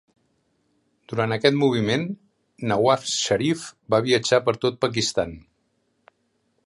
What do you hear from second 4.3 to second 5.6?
per tot Pakistan.